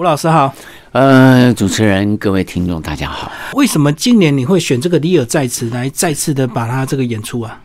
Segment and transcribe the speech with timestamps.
[0.00, 0.54] 吴老师好，
[0.92, 3.30] 呃，主持人、各位听众，大家好。
[3.52, 7.60] 为什么今年你会选这个《李尔在此》来再次的把它这个演出啊？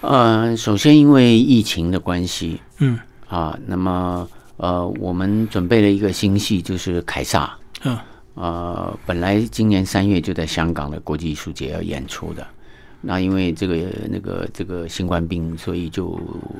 [0.00, 4.28] 呃，首先因为疫情的关系，嗯啊，那么
[4.58, 7.52] 呃，我们准备了一个新戏，就是《凯撒》。
[7.82, 7.98] 嗯
[8.34, 12.46] 呃，本来今年三月就在香港的国际艺术节要演出的，
[13.00, 13.76] 那因为这个
[14.08, 16.10] 那个这个新冠病，所以就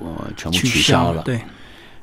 [0.01, 1.23] 呃全部取消了。
[1.23, 1.41] 对，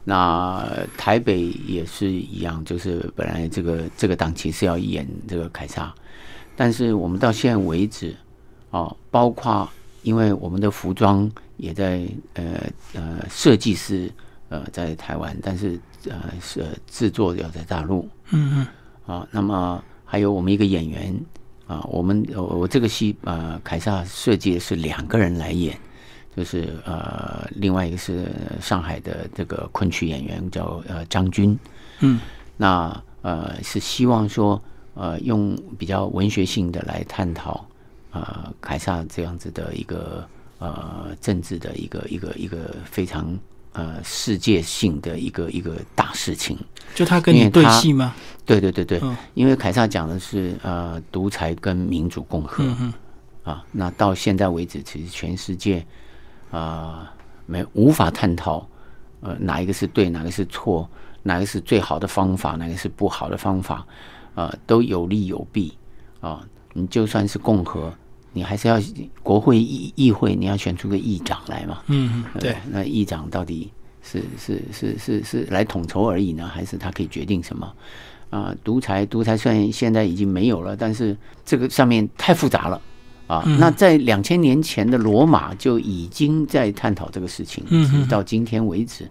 [0.09, 0.65] 那
[0.95, 5.93] 台北也是一样，就是本来这个这个档期是要演这个凯撒，
[6.55, 8.15] 但是我们到现在为止，
[8.69, 9.69] 哦，包括
[10.03, 14.09] 因为我们的服装也在呃呃设计师
[14.47, 15.77] 呃在台湾，但是
[16.09, 18.65] 呃是制作要在大陆嗯
[19.05, 21.13] 嗯啊，那么还有我们一个演员
[21.67, 25.77] 啊，我们我我这个戏呃凯撒设计的是两个人来演。
[26.37, 31.57] 就是呃，另外一个是上海的这个昆曲演员叫呃张军，
[32.01, 32.19] 嗯
[32.55, 34.61] 那呃是希望说
[34.93, 37.65] 呃用比较文学性的来探讨
[38.11, 40.23] 呃凯撒这样子的一个
[40.59, 43.35] 呃政治的一个一个一个非常
[43.73, 46.55] 呃世界性的一个一个大事情。
[46.93, 48.13] 就他跟你对戏吗？
[48.45, 52.63] 对对对对，嗯因为凯撒讲的是呃独裁跟民主共和。
[53.43, 55.85] 啊，那到现在为止，其实全世界
[56.51, 57.13] 啊、
[57.45, 58.67] 没无法探讨
[59.21, 60.89] 呃哪一个是对，哪个是错，
[61.23, 63.85] 哪个是最好的方法，哪个是不好的方法，
[64.35, 65.73] 呃，都有利有弊
[66.21, 66.45] 啊。
[66.73, 67.91] 你就算是共和，
[68.33, 68.79] 你还是要
[69.23, 71.81] 国会议议会，你要选出个议长来嘛。
[71.87, 73.71] 嗯对，，那议长到底
[74.03, 77.73] 是是是是是来统筹而已呢，还是他可以决定什么？
[78.29, 82.79] 啊、独裁独裁虽然现在已经没有了，但是这个上面太复杂了
[83.27, 83.43] 啊。
[83.59, 89.07] 那在两千年前的罗马就已经在探讨这个事情，嗯直到今天为止。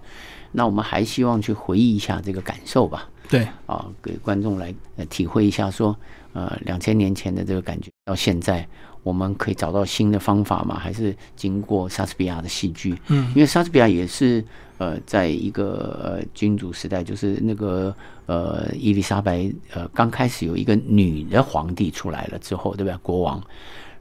[0.52, 3.08] 那我们还希望去回忆一下这个感受吧。
[3.28, 5.94] 对，啊，给观众来呃体会一下说，
[6.32, 8.66] 呃，两千年前的这个感觉，到现在
[9.02, 10.78] 我们可以找到新的方法吗？
[10.78, 12.96] 还是经过莎士比亚的戏剧？
[13.08, 14.42] 嗯因为莎士比亚也是
[14.78, 17.94] 呃，在一个呃君主时代，就是那个
[18.26, 22.98] 呃伊丽莎白呃刚开始有一个女的皇帝出来了之后，对吧？
[23.02, 23.42] 国王，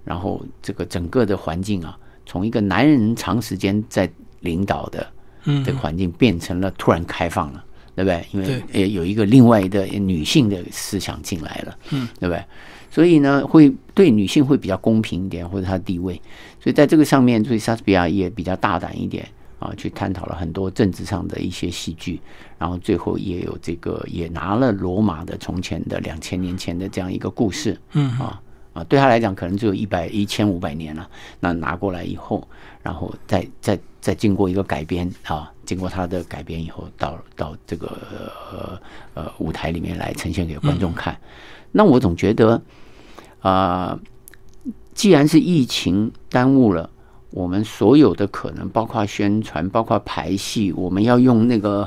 [0.05, 5.05] 然后这个整个的环境啊，从一个男人长时间在领导的
[5.43, 8.25] 嗯这个环境变成了突然开放了，对不对？
[8.31, 12.41] 因为对呃有一个另外的女性的思想进来了，嗯，对不对？
[12.91, 16.13] 所以呢，会对女性会比较公平一点，或者她的地位。
[16.61, 19.27] 所以在这个上面，所以莎士比亚也比较大胆一点
[19.59, 22.22] 啊，去探讨了很多政治上的一些戏剧，
[22.57, 28.41] 然后最后也有这个也拿了罗马的从前的两千年前的这样一个故事，嗯啊
[28.75, 31.09] 啊，对他来讲可能只有一百一千五百年了。
[31.39, 32.47] 那拿过来以后，
[32.83, 37.97] 然后再再再经过一个改编啊，经过他的改编以后，到到这个
[38.51, 38.79] 呃
[39.15, 41.17] 呃舞台里面来呈现给观众看。
[41.71, 42.61] 那我总觉得
[43.39, 43.99] 啊、
[44.93, 46.91] 既然是疫情耽误了。
[47.35, 51.85] 我们所有的可能，包括宣传，包括排戏，我们要用那个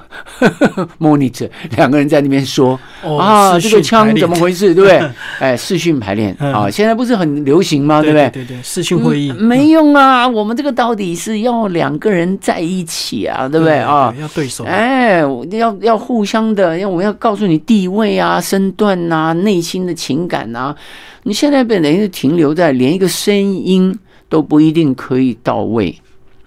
[1.01, 5.11] monitor，两个人在那边说、哦啊，这个枪怎么回事，对不对？
[5.41, 8.03] 哎，视讯排练嗯啊，现在不是很流行吗？
[8.03, 8.29] 对不对？
[8.29, 14.15] 对对，视讯会议嗯没用啊，我们这个到底是要两个人在一起啊，对不对啊？
[14.21, 20.77] 要对手，哎，我要要互相的，要我们要告诉你地位啊、身段啊、内心的情感啊、
[21.23, 25.99] 你现在本来是停留在连一个声音都不一定可以到位，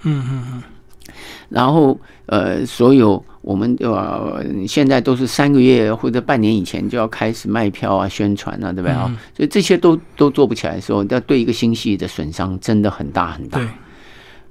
[0.03, 0.64] 嗯嗯嗯，
[1.50, 9.12] 然后呃，所有我们呃现在都是三个月或者半年以前就要开始卖票啊、宣传啊，对不对啊？
[9.36, 13.59] 所以这些都都做不起来的时候，那对一个新戏的损伤真的很大很大。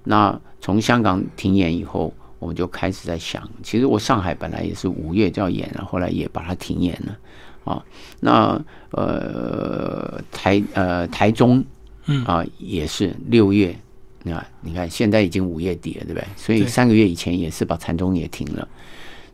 [0.02, 7.16] 那从香港停演以后，我们就开始在想，其实我上海本来也是五月就要演了，后来也把它停演了
[7.64, 7.82] 啊。
[8.19, 8.60] 那
[8.92, 11.64] 呃台呃台中
[12.06, 13.77] 嗯啊也是六月，
[14.25, 16.25] 那你看现在已经五月底了，对不对？
[16.37, 18.66] 所以三个月以前也是把禅宗也停了，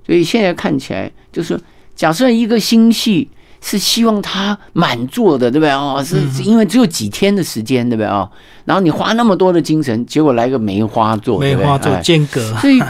[0.04, 1.58] 所以现在看起来就是，
[1.94, 3.28] 假设一个星系
[3.60, 6.02] 是希望它满座的，对不对哦？
[6.04, 8.30] 是是因为只有几天的时间，对不对哦？
[8.64, 12.80] 然后你花那么多的精神，结果来个梅花座，梅花座哎间隔，所以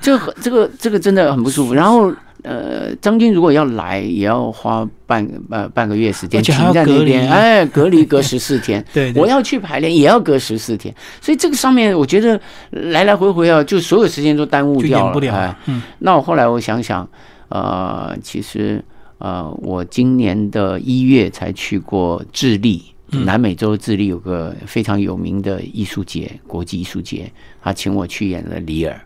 [0.00, 1.74] 这个这个这个真的很不舒服。
[1.74, 2.12] 然后
[2.44, 8.84] 呃，张军如果要来，也要花半呃半个月时间停在那隔边，哎，隔离隔十四天。
[8.92, 9.22] 对对。
[9.22, 12.38] 我要去排练也要隔十四天，所以这个上面我觉得
[12.70, 15.80] 来来回回啊，就所有时间都耽误掉了哎，嗯。
[16.00, 17.08] 那我后来我想想，
[17.48, 18.84] 呃，其实
[19.16, 22.82] 呃，我今年的一月才去过智利，
[23.12, 23.24] 嗯。
[23.24, 27.32] 南美洲智利有个非常有名的艺术节，国际艺术节，
[27.62, 29.00] 他请我去演了里尔，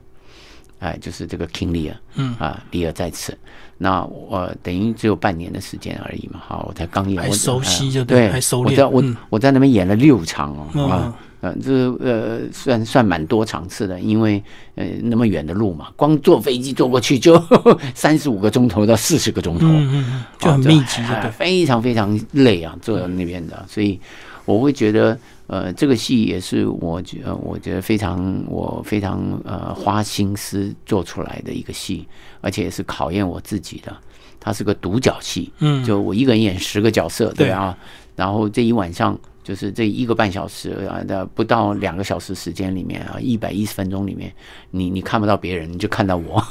[0.78, 2.34] 哎，就是这个 King Lear，嗯。
[2.38, 3.36] 啊，里尔在此。
[3.80, 8.72] 那我等于只有半年的时间而已嘛，好，我才刚演，还我熟悉就呃对，还熟练。
[8.72, 9.16] 我在我、嗯。
[9.30, 14.42] 我在那边演了六场哦，嗯啊，呃，这呃算算蛮多场次的，因为
[14.74, 17.40] 呃那么远的路嘛，光坐飞机坐过去就
[17.94, 21.00] 三十五个钟头到四十个钟头，嗯嗯嗯，就很哦密集。
[21.32, 24.00] 非常非常累啊，坐在那边的，所以
[24.44, 25.16] 我会觉得，
[25.48, 32.06] 呃，这个戏也是我觉呃，我觉得非常我非常呃花心思做出来的一个戏，
[32.40, 33.96] 而且也是考验我自己的。
[34.38, 35.82] 它是个独角戏，嗯。
[35.84, 37.50] 就我一个人演十个角色，对对。
[37.50, 37.76] 啊，
[38.14, 39.18] 然后这一晚上
[39.48, 44.30] 就是这一个半小时啊的不到两个小时时间里面啊，一百一十分钟里面，
[44.70, 46.44] 你你看不到别人，你就看到我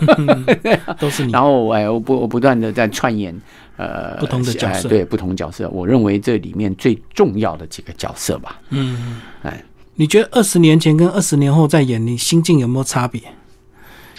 [1.00, 1.32] 都是你。
[1.32, 3.34] 然后我哎我不我不断的在串演
[3.78, 9.64] 呃不同的角色哎对不同角色，我认为这里面最重要的几个角色吧，嗯，哎，
[9.94, 13.18] 你觉得二十年前跟二十年后再演，你心境有没有差别？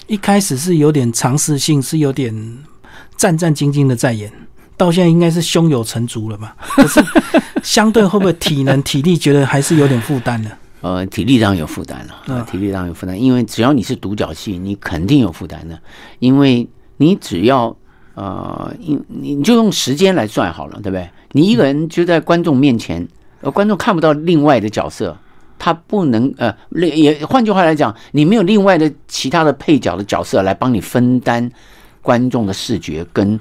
[0.07, 2.33] 一开始是有点尝试性，是有点
[3.15, 4.33] 战战兢兢的在演，
[4.83, 6.56] 到现在应该是胸有成竹了吧？
[6.75, 7.01] 可是
[7.63, 10.51] 相对会不会体能、体力觉得还是有点负担的？
[10.81, 15.80] 呃，体力上有负担了，嗯啊，体力上有负担，因为只要你是独角戏，你肯定有负担的，
[16.19, 17.74] 因为你只要
[18.15, 21.09] 呃，你你就用时间来算好了，对不对？
[21.31, 23.07] 你一个人就在观众面前，
[23.39, 25.18] 呃，观众看不到另外的角色，
[25.57, 31.50] 他不能呃，也换句话来讲，你没有另外的其他的配角的角色来帮你分担
[32.03, 33.39] 观众的视觉跟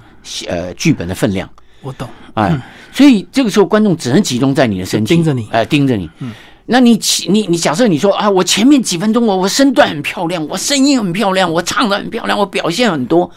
[0.49, 1.47] 呃剧本的分量。
[1.83, 2.59] 我懂，哎，
[2.91, 6.09] 所以这个时候观众只能集中在你的身体，盯着你哎，盯着你。
[6.21, 6.33] 嗯
[6.65, 13.29] 那你起你你假设你说啊，我前面几分钟我我身段很漂亮，我声音很漂亮，我唱的很漂亮，我表现很多，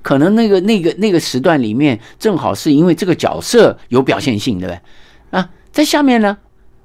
[0.00, 4.80] 可能那个那个那个时段里面正好是因为这个角色有表现性，对不对？
[5.38, 6.34] 啊，在下面呢，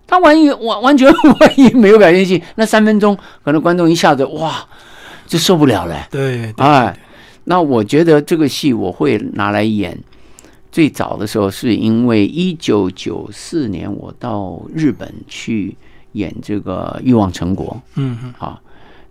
[0.06, 1.10] 他完全完完全
[1.40, 4.68] 完全没有表现性，那三分钟可能观众一下子哇
[5.26, 6.08] 就受不了了。
[6.12, 7.00] 对，对哎，
[7.46, 9.98] 那我觉得这个戏我会拿来演。
[10.72, 15.74] 最早的时候是因为一九九四年我到日本去
[16.12, 18.62] 演这个《欲望成果嗯嗯》啊，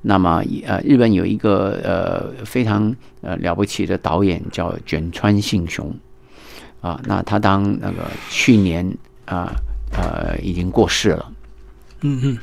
[0.02, 5.90] 那么呃，日本有一个呃非常呃了不起的导演叫卷川信雄
[6.82, 8.86] 啊，那他当那个去年
[9.24, 9.50] 啊
[9.96, 11.32] 呃已经过世了，
[12.02, 12.38] 嗯嗯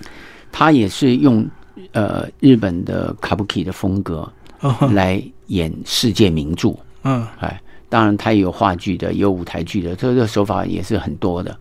[0.52, 1.48] 他也是用
[1.92, 4.28] 呃日本的卡布奇的风格
[4.62, 6.74] 哦来演世界名著。
[7.04, 11.56] 嗯哎，当然他也有话剧的，也有舞台剧的，这个手法也是很多的。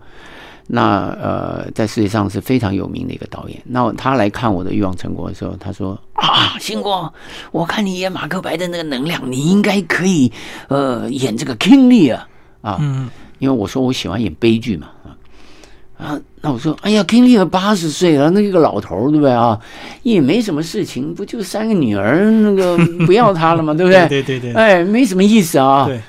[0.72, 3.60] 那呃，在世界上是非常有名的一个导演。
[3.64, 7.12] 那他来看我的《欲望成果》的时候，他说：“啊，星光，
[7.50, 10.30] 我看你演马克白的那个能量，你应该可以
[10.68, 12.20] 呃演这个 King Lear
[12.60, 13.10] 啊。”嗯，
[13.40, 14.90] 因为我说我喜欢演悲剧嘛
[16.00, 19.58] 啊啊，那我说哎呀，King Lear 八十岁了，那个老头对不对啊？
[20.02, 24.08] 也没什么事情，不就三个女儿，那个 不要他了嘛，对不对？
[24.08, 25.86] 对对对对哎，没什么意思啊。
[25.86, 26.00] 对，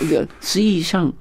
[0.00, 1.12] 这个实际上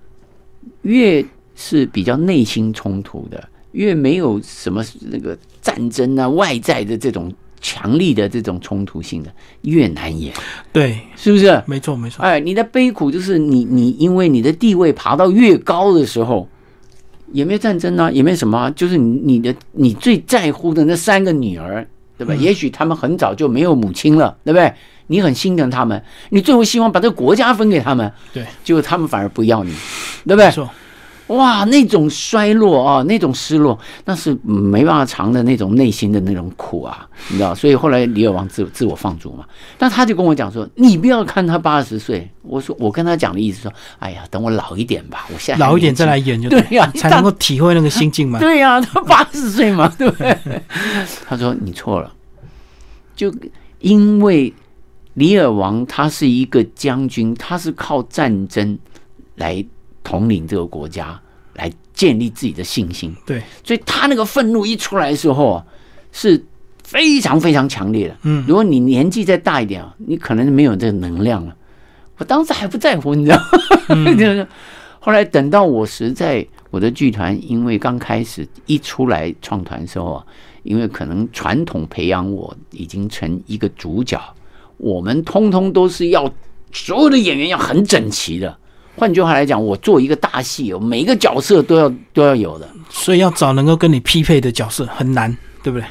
[0.82, 1.24] 越
[1.56, 7.32] 是比较内心冲突的，越没有什么那个战争啊、外在的这种
[7.62, 9.32] 强力的这种冲突性的，
[9.62, 10.34] 越难演，
[10.74, 11.62] 对，是不是？
[11.66, 16.48] 没错没错，哎，你的悲苦就是你你因为你的地位爬到越高的时候，
[17.32, 21.86] 也没有战争啊，也没什么啊、就是你你的你最在乎的那三个女儿，
[22.18, 22.34] 对吧？
[22.34, 24.74] 嗯也许他们很早就没有母亲了，对不对？
[25.08, 29.72] 你很心疼他们，你最后希望把这个国家分给他们，对，结果他们反而不要你，
[30.26, 30.50] 对不对
[31.28, 37.56] 哇，那种衰落啊，那种失落，那是没办法藏的那种内心的那种苦啊，你知道？
[37.56, 39.44] 所以后来李尔王自自我放逐嘛，
[39.80, 42.30] 那他就跟我讲说，你不要看他八十岁。
[42.44, 48.38] 我说我跟他讲的意思说，哎呀，等我老一点吧，我现在老一点再来演就对呀才能够体会那个心境嘛。
[48.40, 50.38] 对呀、他八十岁嘛，对不对？
[51.26, 52.14] 他说你错了，
[53.16, 53.34] 就
[53.80, 54.54] 因为
[55.16, 58.78] 李尔王他是一个将军，他是靠战争
[59.38, 59.66] 来
[60.06, 61.20] 统领这个国家，
[61.56, 65.66] 来建立自己的信心，对，所以他那个愤怒一出来的时候啊，
[66.14, 66.42] 是
[66.84, 68.16] 非常非常强烈的。
[68.24, 71.56] 嗯如果你年纪再大一点啊，你可能没有这个能量了。
[72.18, 73.38] 我当时还不在乎，你知道
[73.90, 74.14] 吗？
[74.16, 74.48] 就是
[75.00, 80.26] 后来等到我实在我的剧团，因为刚开始一出来创团的时候啊，
[80.64, 84.22] 因为可能传统培养我已经成一个主角，
[84.78, 86.32] 我们通通都是要
[86.72, 88.58] 所有的演员要很整齐的。
[88.96, 92.68] 换句话来讲，我做一个大戏，哦，每一个角色都要都要有的。
[92.90, 95.86] 所以要找能够跟你匹配的角色很难，对不对？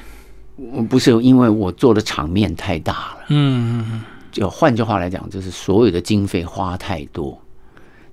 [0.73, 7.39] 我不是因为我做的场面太大了，嗯嗯嗯，就换句话来讲，就是所有的经费花太多，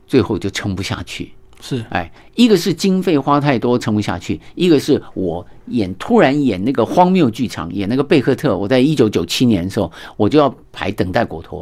[0.08, 1.32] 最后就撑不下去。
[1.62, 8.58] 是，哎，一个是经费花太多撑不下去，一个是我演突然演那个荒谬剧场，演那个贝克特。
[8.58, 11.62] 我在一九九七年的时候，我就要排《等待果陀》，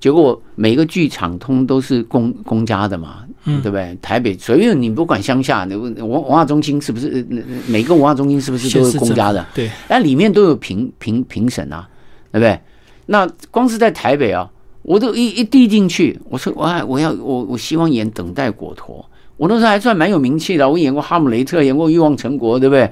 [0.00, 3.96] 结果每个剧场通都是公公家的嘛，嗯对不对？
[4.00, 7.26] 台北所有你不管乡下，那文文化中心是不是？
[7.30, 9.44] 呃每个文化中心是不是都是公家的？
[9.54, 11.88] 对，那里面都有评评评审啊，
[12.30, 12.58] 对不对？
[13.06, 14.48] 那光是在台北啊，
[14.82, 18.96] 我都一一递进去，我说我还我要我我希望演《等待果陀》，
[19.36, 22.90] 我那时候还算蛮有名气的，我演过《哈姆雷特》，演过《欲望城国》，对不对？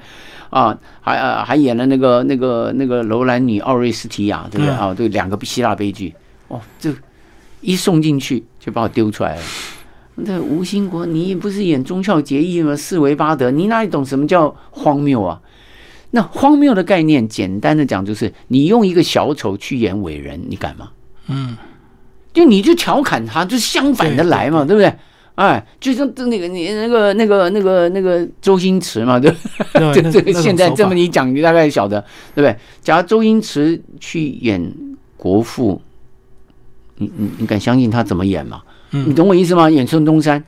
[0.49, 4.73] 啊，还啊还演了那个那个那个楼兰女奥瑞斯提亚，对不对？
[4.73, 6.13] 嗯啊，对，两个希腊悲剧，
[6.47, 6.93] 哦，这
[7.61, 9.41] 一送进去就把我丢出来了。
[10.15, 12.75] 那吴兴国，你不是演忠孝节义吗？
[12.75, 15.39] 四维八德，你哪里懂什么叫荒谬啊？
[16.11, 20.89] 那荒谬的概念，简单的讲就是，你用一个小丑去演伟人，你敢吗？
[21.27, 21.55] 嗯，
[22.33, 24.91] 就你就调侃他，就相反的来嘛，对不对？
[25.35, 29.37] 哎，就像那个你那个那个那个那个周星驰嘛，对不
[29.73, 30.01] 对？
[30.01, 32.01] 对 这这个现在这么一讲，你大概晓得，
[32.33, 32.57] 对不对？
[32.81, 34.73] 假如周星驰去演
[35.15, 35.79] 国父，
[36.97, 38.61] 你你你敢相信他怎么演吗？
[38.91, 39.69] 嗯你懂我意思吗？
[39.69, 40.41] 演孙中山，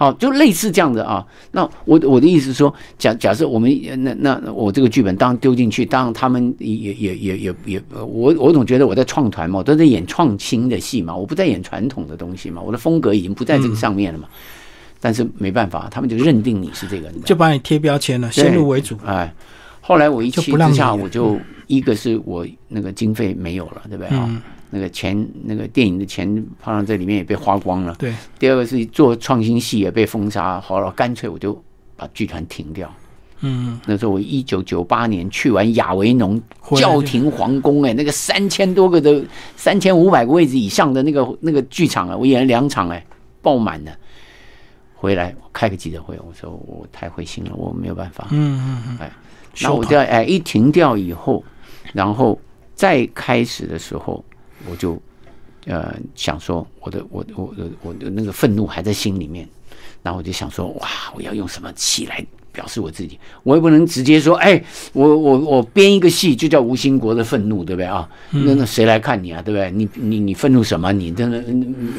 [0.00, 1.24] 哦，就类似这样的啊。
[1.52, 14.26] 那我我的意思是说，假假设我们那那我这个剧本当然丢进去，当然他们也也也也也，我我总觉得我在创团嘛，我都在演创新的戏嘛，我不在演传统的东西嘛，我的风格已经不在这个上面了嘛。
[15.00, 18.96] 但是没办法，他们就认定你是这个人，就把你贴标签了，先入为主。
[19.06, 19.32] 哎，
[19.80, 24.24] 后来我一气之下，你我就一个是我那个经费没有了，对不对啊？
[24.28, 24.42] 嗯
[24.74, 27.94] 那个钱，那个电影的钱放到这里面也被花光了。
[27.96, 31.56] 对，第二个是做创新戏也被封杀，好了，干脆我就
[31.94, 32.92] 把剧团停掉。
[33.46, 36.40] 嗯，那时候我一九九八年去完亚维农
[36.76, 39.22] 教廷皇宫，哎，那个三千多个的
[39.54, 43.04] 三千五百个位置以上的那个那个剧场啊，我演了两场，哎，
[43.40, 43.96] 爆满的。
[44.94, 48.26] 回来我开个记者会，我说我太灰心了，我没有办法。
[48.30, 49.12] 嗯嗯嗯，哎，
[49.60, 51.44] 那我在哎一停掉以后，
[51.92, 52.40] 然后
[52.74, 54.24] 再开始的时候，
[54.70, 55.00] 我就
[55.66, 59.48] 呃想说，我的我我我我的那个愤怒还在心里面，
[60.02, 63.18] 然后我就想说，哇，我要用什么气来表示我自己？
[63.42, 68.08] 我也不能直接说，哎，我我我编一个戏就叫吴兴国的愤怒，对不对啊？
[68.30, 69.42] 那那谁来看你啊？
[69.42, 69.70] 对不对？
[69.70, 70.92] 你你你愤怒什么？
[70.92, 71.42] 你真的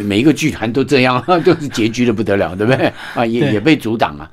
[0.04, 2.92] 每一个剧团都这样， 都是拮据的不得了，对不对？
[3.14, 4.32] 啊，也也被阻挡啊。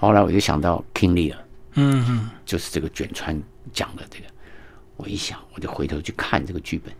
[0.00, 1.34] 后来我就想到 King Lear。
[1.76, 3.36] 嗯嗯，就是这个卷川
[3.72, 4.24] 讲的这个，
[4.96, 6.94] 我一想，我就回头去看这个剧本，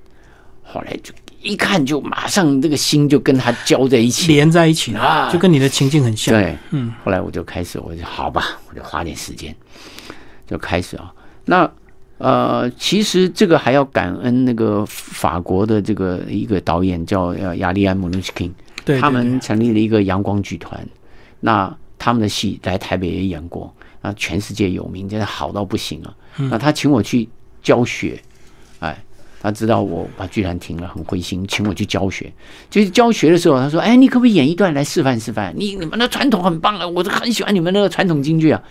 [0.65, 5.31] 后来就一看就马上这个心就跟他交在一起，连在一起了，啊。
[5.31, 6.35] 就跟你的情境很像。
[6.35, 9.55] 对，嗯，后来我就开始，我就好吧，我就花点时间，
[10.47, 11.13] 就开始啊。
[11.45, 11.71] 那
[12.17, 18.55] 呃，其实这个还要感恩那个法国的这个一个导演叫呃亚利安·姆努斯金，
[18.85, 20.87] 对，他对们成立了一个阳光剧团，
[21.41, 26.15] 那他们的戏来台北也演过，那全世界有名，真的好到不行啊。
[26.39, 26.49] 嗯。
[26.49, 27.29] 那他请我去
[27.63, 28.23] 教学，
[28.79, 28.97] 哎，
[29.45, 32.33] 他知道我把剧团停了，很灰心，请我去教学。
[32.71, 35.53] 就是教学的时候，他说：“哎，你可不可以演一段来示范示范？
[35.55, 38.63] 你你们的传统很棒啊，我都很喜欢你们那个传统京剧啊。”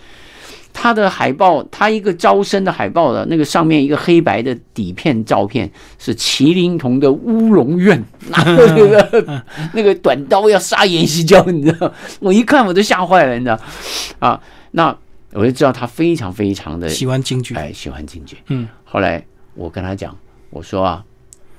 [0.75, 11.93] 他的海报，他一个招生的海报的那个上面一个黑白的底片照片是麒麟童的乌龙院，拿 着那个那个短刀要杀阎锡交，你知道？
[12.19, 13.59] 我一看我都吓坏了，你知道？
[14.17, 14.97] 啊，那
[15.33, 17.53] 我就知道他非常非常的喜欢京剧。
[17.53, 18.37] 哎喜欢京剧。
[18.47, 20.17] 嗯，后来我跟他讲，
[20.53, 21.03] 我说啊，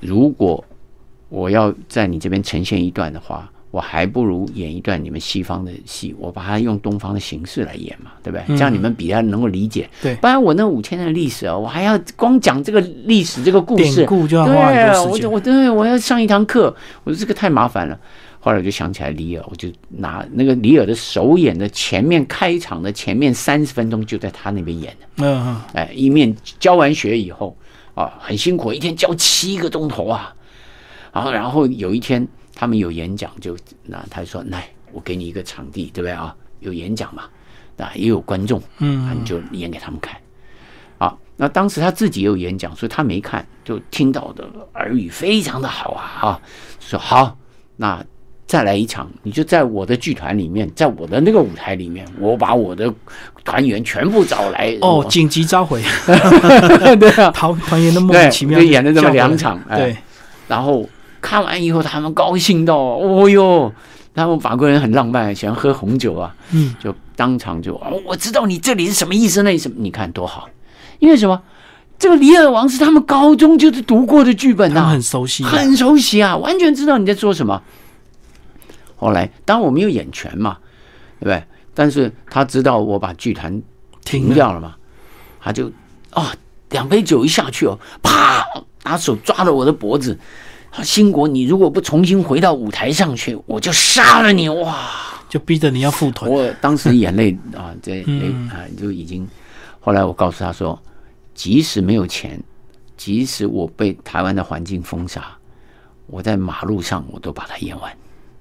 [0.01, 0.65] 如果
[1.29, 8.57] 我要在你这边呈现一段的话，我还不如演一段你们西方的戏，我把它用东方的形式来演嘛，对不对？
[8.57, 9.91] 这样你们比较能够理解。
[10.01, 15.33] 对不然我那五千年的历史啊，我还要光讲这个历史这个故事典，故就要对花很啊，我就多时间。
[15.33, 16.73] 我对我要上一堂课，
[17.03, 17.99] 我说这个太麻烦了。
[18.39, 25.25] 后来我就想起来李尔，我就拿那个李尔的首演的前面开场的前面三十分钟就在他那边演的。
[25.25, 27.57] 嗯嗯，哎，一面教完学以后
[27.95, 30.35] 啊，很辛苦，一天教七个钟头啊。
[31.13, 36.35] 然后，然后有一天他们有演讲，就那他就说：“来，我给你一个场地，对不对啊？
[36.61, 37.25] 有演讲嘛，
[37.77, 40.21] 那，也有观众，嗯啊，你就演给他们看。”
[40.99, 46.41] 啊，那当时他自己也有演讲，所以他没看，就听到的耳语非常的好啊啊，
[46.81, 47.37] 说好，
[47.77, 48.05] 那
[48.47, 52.93] 再来一场，你就在我的剧团里面，在我的那个舞台里面，我把我的
[53.43, 55.83] 团员全部找来哦，紧急召回，
[57.01, 59.79] 对啊， 团团员的莫对名其妙就演了这么两场哎。
[59.79, 59.97] 对，
[60.47, 60.87] 然后
[61.21, 63.73] 看完以后，他们高兴到，哦哟，
[64.15, 70.49] 他们法国人很浪漫，喜欢喝红酒啊，嗯，就当场就，哦，我知道你这里是什么意思，那什么，你看多好，
[70.99, 71.41] 因为什么？
[71.97, 77.63] 这个《李尔王》是他们高中就是读过的剧本呐、他们很熟悉啊，很熟悉啊，完全知道你在说什么。
[78.97, 80.59] 后来，当然我没有演全嘛，
[81.21, 81.43] 对不对？
[81.75, 83.61] 但是他知道我把剧团
[84.05, 84.77] 停掉了嘛，
[85.41, 85.71] 他就
[86.13, 86.27] 哦，
[86.71, 88.45] 两杯酒一下去哦，啪，
[88.85, 90.17] 拿手抓着我的脖子，
[90.83, 94.49] 兴国，你如果不重新回到舞台上去，我就杀了你！
[94.49, 94.89] 哇，
[95.29, 96.31] 就逼着你要复团。
[96.31, 99.27] 我当时眼泪啊，这泪啊就已经。
[99.81, 100.81] 后来我告诉他说，
[101.35, 102.41] 即使没有钱，
[102.97, 105.37] 即使我被台湾的环境封杀，
[106.07, 107.93] 我在马路上我都把它演完。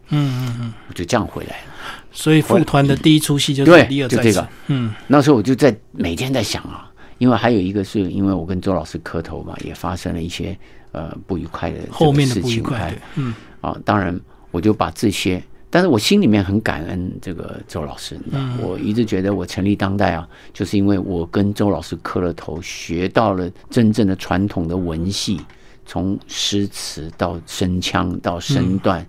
[0.10, 1.74] 嗯嗯嗯，我就这样回来了。
[2.12, 4.48] 所以复团的第一出戏就是对李尔就这个。
[4.68, 10.56] 嗯那时候我就在每天在想啊，因为还有一个是因为我跟周老师磕头嘛，也发生了一些
[10.92, 14.20] 呃不愉快的后面的事情不愉快，哎对，嗯啊，当然
[14.52, 15.42] 我就把这些，
[15.72, 18.20] 但是我心里面很感恩这个周老师，
[18.62, 25.42] 我一直觉得我成立当代啊，就是因为我跟周老师磕了头，学到了真正的传统的文戏，
[25.84, 29.04] 从诗词到声腔到身段。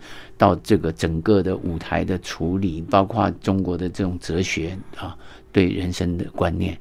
[0.45, 5.17] 到这个整个的舞台的处理，包括中国的这种哲学啊，
[5.51, 6.79] 对人生的观念，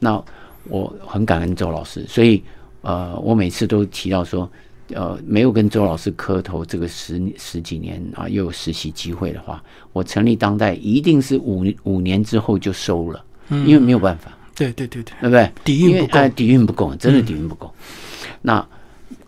[0.00, 0.20] 那
[0.64, 2.42] 我很感恩周老师，所以
[2.82, 4.50] 呃，我每次都提到说，
[4.88, 15.52] 呃，没有跟周老师磕头这个十十几年啊，又有实习机会的话，我成立当代一定是五五年之后就收了，因为没有办法，对对对对，对不对？
[15.62, 15.98] 底蕴不够。
[15.98, 17.72] 因为哎，底蕴不够，真的底蕴不够。
[18.42, 18.66] 那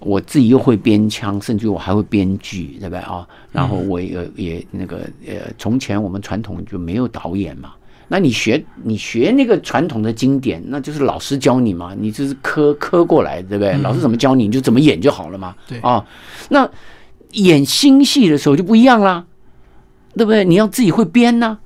[0.01, 3.27] 我自己又会编腔，甚至我还会编剧，对不对啊？
[3.53, 7.73] 然后我也也那个呃，从前我们传统就没有导演嘛。
[8.09, 13.73] 那你学你学那个传统的经典，那就是老师教你嘛，你就是磕磕过来，对不对？
[13.79, 15.57] 老师怎么教你，你就怎么演就好了嘛。
[15.67, 16.07] 对啊，
[16.49, 16.71] 那
[17.33, 19.25] 演新戏的时候就不一样啦，
[20.15, 20.45] 对不对？
[20.45, 21.59] 你要自己会编呐、啊，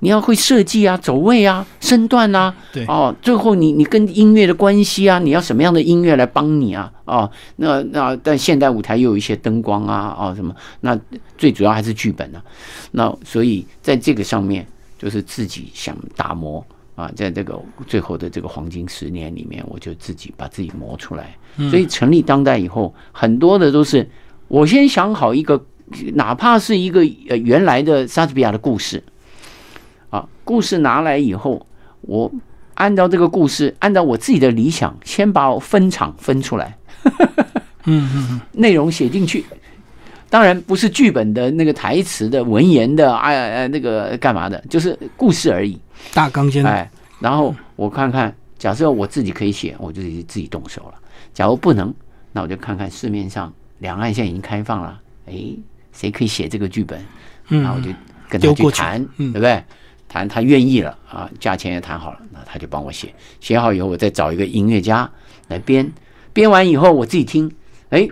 [0.00, 6.92] 你要会设计啊，走位啊，身段啊，对哦，最后你你跟音乐的关系啊，你要什么样的音乐来帮你啊？
[7.06, 10.98] 哦，那那但现代舞台又有一些灯光啊，哦什么，那
[11.38, 12.42] 最主要还是剧本啊。
[12.90, 14.66] 那所以在这个上面，
[14.98, 21.34] 就是自己想打磨啊，在这个最后的这个黄金十年里面，我就自己把自己磨出来。
[21.70, 24.08] 所以成立当代以后，很多的都是
[24.48, 25.64] 我先想好一个，
[26.14, 29.02] 哪怕是一个呃原来的莎士比亚的故事。
[30.50, 31.64] 啊，故事拿来以后，
[32.00, 32.30] 我
[32.74, 36.76] 按照这个故事，按照我自己的理想，先把我分场分出来，
[37.86, 39.44] 嗯嗯嗯，内容写进去。
[40.28, 45.78] 当然不是剧本的那个台词的文言的，哎哎那个干嘛的，就是故事而已。
[46.12, 50.94] 大纲先哎，然后我看看，假设我自己可以写，我就自己动手了。
[51.32, 51.94] 假如不能，
[52.32, 55.34] 那我就看看市面上两岸现在已经开放了，哎，
[55.92, 57.00] 谁可以写这个剧本？
[57.52, 57.90] 嗯然后我就
[58.28, 59.62] 跟他去谈，嗯对不对？
[60.10, 65.08] 谈他愿意了啊，价钱也谈好了，那他就帮我写，写好以后，我再找一个音乐家
[65.46, 65.88] 来编，
[66.32, 67.48] 编完以后我自己听，
[67.90, 68.08] 哎，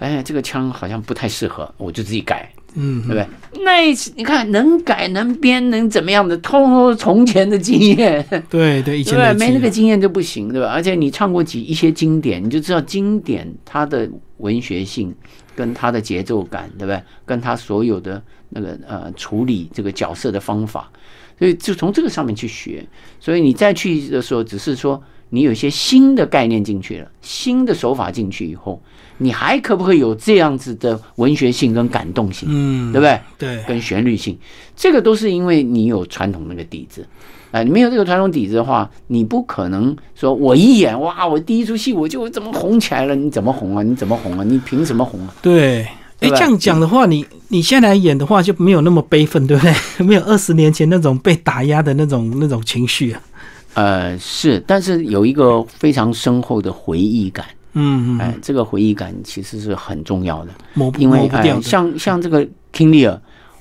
[0.00, 3.26] 哎，这个腔好像不太适合，我就自己改，嗯对不对？
[3.64, 3.80] 那
[4.16, 10.68] 你看能改能编能怎么样的，通通是从前的经验， 对对，以前 对没那个经验就不行，对吧？
[10.72, 15.14] 而且你唱过几一些经典，你就知道经典它的文学性
[15.54, 17.00] 跟它的节奏感，对不对？
[17.26, 20.90] 跟它所有的那个呃处理这个角色的方法，
[21.40, 22.86] 所以就从这个上面去学。
[23.18, 28.80] 所以你再去的时候，只是说你有一些新的概念进去了，新的手法进去以后，
[29.18, 33.20] 你还可不可以有这样子的文学性跟感动性，嗯，对不对？
[33.38, 34.38] 对，跟旋律性，
[34.76, 37.06] 这个都是因为你有传统那个底子。
[37.52, 43.14] 哎，你没有这个传统底子的话，你不可能说我一演哇，我第一出戏我就怎么红起来了？
[43.16, 43.82] 你怎么红啊？
[43.82, 44.44] 你怎么红啊？
[44.44, 45.34] 你凭什么红啊？
[45.42, 45.84] 对。
[46.20, 49.74] 哎，这样讲的话，你你现在来演的话就没有那么悲愤，对不对？
[50.04, 53.22] 没有二十年前那种被打压的那种那种情绪啊。
[53.74, 57.46] 呃，是，但是有一个非常深厚的回忆感。
[57.72, 61.62] 嗯嗯，哎，这个回忆感其实是很重要的，抹不因为哎，抹不掉的。
[61.62, 63.16] 像像这个 King Lear，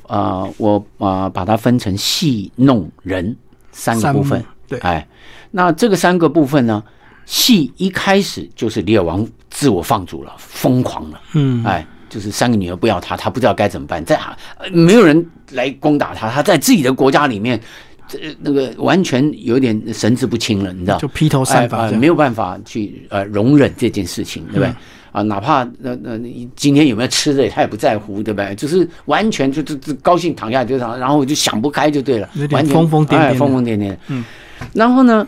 [0.07, 3.35] 呃，我啊、呃把它分成戏、弄、人
[3.71, 4.45] 三个部分幕。
[4.67, 5.07] 对哎，
[5.51, 6.83] 那这个三个部分呢，
[7.27, 14.15] 戏一开始就是李尔王自我放逐了，疯狂了，嗯，哎，就是三个女儿不要他，他不知道该怎么办，在
[14.57, 17.59] 呃没有人来攻打他，他在自己的国家里面，
[18.07, 20.97] 这那个完全有点神志不清了，你知道？
[20.97, 21.89] 就披头散发。
[21.91, 24.73] 没有办法去呃容忍这件事情，对不对？
[25.11, 28.53] 啊，哪怕那那你今天有没有吃的，他也不在乎，对不对？
[28.53, 33.97] 就是完全就就就高兴躺下来就躺，然后就想不开就对了有，点完全疯疯癫癫疯疯癫癫。
[34.07, 34.23] 嗯，
[34.71, 35.27] 然后呢，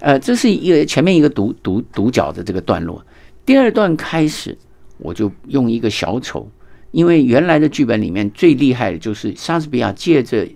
[0.00, 3.04] 呃，这是一个前面一个独独独角的这个段落，
[3.44, 4.56] 第二段开始
[4.98, 6.48] 我就用一个小丑，
[6.90, 10.46] 因为原来的剧本里面最厉害的就是莎士比亚借着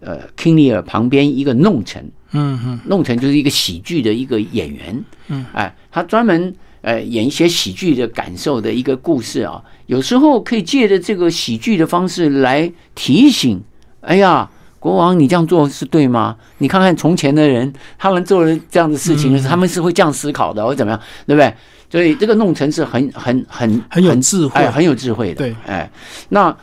[0.00, 13.62] 呃 King Lear 旁边一个弄臣，嗯嗯弄臣就是一个喜剧的一个演员，嗯，哎，他专门呃演一些喜剧的感受的一个故事啊，有时候可以借着这个喜剧的方式来提醒，
[14.00, 14.50] 哎呀。
[14.80, 16.34] 国王，你这样做是对吗？
[16.56, 21.54] 你看看从前的人，他们做了这样的事情他们是会这样思考的，或怎么样，对不对？
[21.90, 25.34] 所以这个弄臣是很很很很有智慧哎，很有智慧的。
[25.34, 25.90] 对，哎，
[26.28, 26.56] 那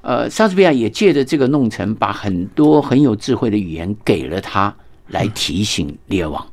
[0.00, 4.74] 呃，莎士比亚也借着这个弄臣，把很多很有智慧的语言给了他，
[5.06, 6.44] 来提醒列王。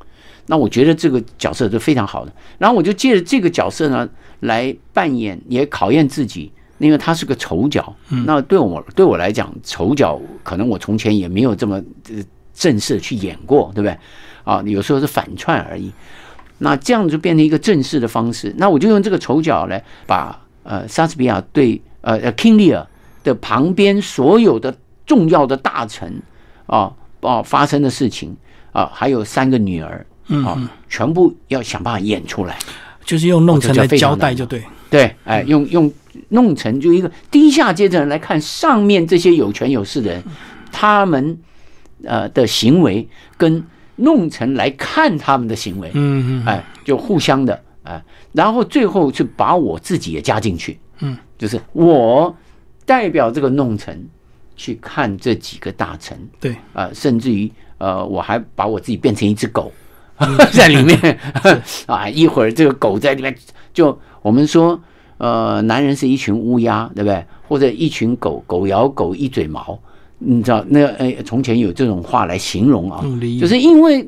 [0.45, 2.31] 那我觉得这个角色是非常好的。
[2.59, 4.07] 然后我就借着这个角色呢，
[4.41, 7.95] 来扮演，也考验自己，因为他是个丑角。
[8.25, 13.97] 那对我对我来讲，丑角可能我从前也没有这么呃正式去演过，对不对？
[14.43, 15.91] 啊，有时候是反串而已。
[16.59, 18.53] 那这样就变成一个正式的方式。
[18.57, 22.85] 那我就用这个丑角来把呃莎士比亚对呃呃 King Lear
[23.23, 26.21] 的旁边所有的重要的大臣
[26.67, 28.35] 啊啊发生的事情
[28.71, 30.05] 啊，还有三个女儿
[30.45, 32.57] 啊，全部要想办法演出来。
[33.03, 34.63] 就是用弄成来哦这叫非交代就对。
[34.89, 35.91] 对，哎，用用
[36.29, 40.23] 弄成就一个低下阶层人来看上面这些有权有势的人，
[40.71, 41.37] 他们
[42.03, 43.63] 呃的行为跟
[43.99, 52.35] 弄成来看他们的行为，嗯嗯，哎，就互相的哎，然后最后是把我自己也加进去，嗯，就是我
[52.85, 54.07] 代表这个弄臣
[54.55, 59.71] 去看这几个大臣，对，啊，甚至于呃，我还把我自己变成一只狗
[60.51, 61.19] 在里面。
[61.87, 63.33] 啊，一会儿这个狗在里面，
[63.73, 64.79] 就我们说，
[65.17, 67.23] 呃，男人是一群乌鸦，对不对？
[67.47, 69.79] 或者一群狗，狗咬狗一嘴毛，
[70.19, 73.03] 你知道那呃，从前有这种话来形容啊，
[73.39, 74.07] 就是因为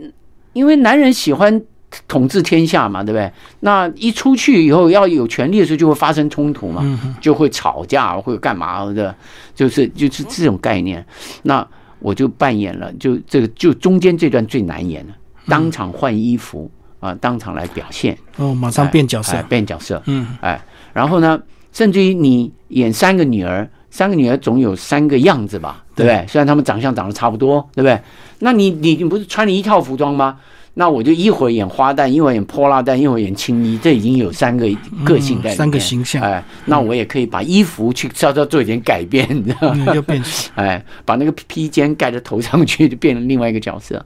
[0.54, 1.62] 因为男人喜欢
[2.08, 3.32] 统治天下嘛，对不对？
[3.62, 9.14] 那一出去以后要有权利的时候，就会发生冲突嘛，就会吵架，会干嘛的？
[9.54, 11.06] 就是就是这种概念。
[11.44, 11.66] 那
[12.00, 15.14] 我就扮演了，就这个就中间这段最难演了，
[15.48, 16.70] 当场换衣服
[17.00, 20.62] 啊，当场来表现，哦，马上变角色哎，变角色，嗯，哎，
[20.94, 21.40] 然后呢，
[21.72, 26.26] 甚至于你演三个女儿，三个女儿总有三个样子吧，对不对？
[26.28, 28.00] 虽然她们长相长得差不多，对不对？
[28.40, 30.40] 那你你你不是穿了一套服装吗？
[30.74, 34.66] 那我就一会儿演花旦，一会儿演泼辣旦，一会儿演青衣，这已经有三个
[35.04, 39.86] 个性在里面、嗯三个形象哎，那我也可以把衣服去稍稍做一点改变，你知道吗？
[39.90, 40.24] 嗯又变
[40.56, 44.04] 哎，把那个披肩盖在头上去，就变成另外一个角色。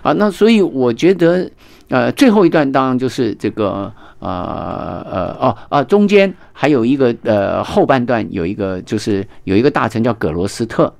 [0.00, 1.48] 啊，那所以我觉得，
[1.88, 10.92] 呃，最后一段当然就是这个，呃呃哦啊，中间还有一个呃后半段有一个就是有一个大臣叫葛罗斯特，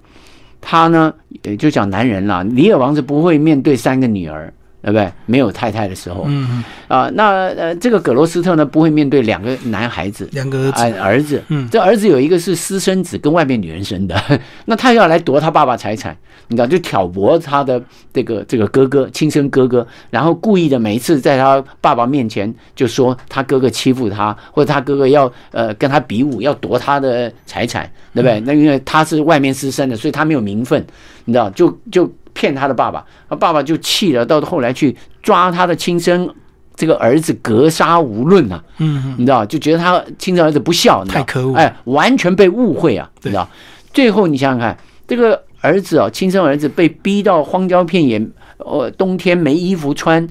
[0.60, 1.12] 他呢
[1.58, 4.52] 就讲男人啦，里尔王子不会面对三个女儿。
[4.90, 5.12] 对不对？
[5.26, 10.80] 没有太太的时候，嗯，啊，那呃，这个葛罗斯特呢，不会面对两个男孩子，两个儿子。
[10.80, 11.68] 哎，儿子，嗯。
[11.70, 14.16] 这儿子有一个是私生子，跟外面女人生的，
[14.64, 16.16] 那他要来夺他爸爸财产，
[16.48, 28.40] 你知道，就挑拨他的这个这个哥哥，亲生哥哥，然后故意的每一次在他爸爸面前就说他哥哥欺负他，或者他哥哥要呃跟他比武，要夺他的财产，对不对？
[28.40, 30.82] 那因为他是外面私生的，所以他没有名分，
[31.26, 36.32] 你知道，就就骗他的爸爸，他爸爸就气了，到后来去抓他的亲生。
[36.76, 43.48] 这个儿子格杀无论啊，嗯，你知道，就觉得他亲生儿子不孝，太可恶哎，完全被误会啊，你知道。
[43.92, 48.24] 最后你想想看，这个儿子哦，亲生儿子被逼到荒郊片野，
[48.58, 50.24] 呃，冬天没衣服穿，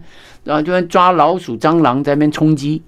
[0.46, 2.82] 然后就在抓老鼠、蟑螂在那边充饥。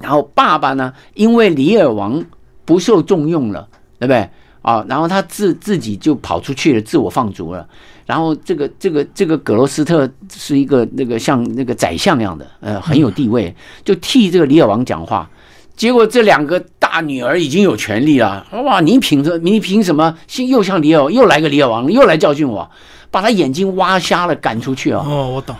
[0.00, 2.24] 然后爸爸呢，因为李尔王
[2.64, 3.66] 不受重用了，
[3.98, 4.30] 对不对？
[4.62, 7.66] 啊，然后他自自己就跑出去了，自我放逐了。
[8.10, 15.30] 然后这个这个这个葛罗斯特是一个那个像那个宰相一样的，呃，很有地位，就替这个李尔王讲话。
[15.76, 18.80] 结果这两个大女儿已经有权利了，哇！
[18.80, 20.18] 你凭着你凭什么？
[20.48, 22.68] 又像李尔，又来个李尔王，又来教训我，
[23.12, 25.04] 把他眼睛挖瞎了，赶出去啊！
[25.06, 25.54] 哦，我懂，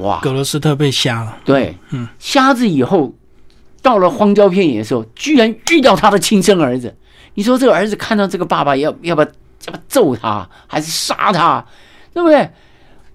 [0.00, 3.14] 哇，葛罗斯特被瞎了，对，嗯，瞎子以后
[3.80, 6.92] 到了荒郊片野的时候，居然遇到他的亲生儿子。
[7.34, 9.28] 你说这个儿子看到这个爸爸要要不要
[9.66, 11.64] 要不要揍他，还是杀他，
[12.12, 12.50] 对不对？